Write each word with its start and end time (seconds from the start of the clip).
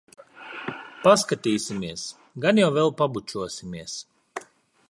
Paskatīsimies. 1.03 2.07
Gan 2.47 2.63
jau 2.65 2.73
vēl 2.79 2.93
pabučosimies. 3.03 4.01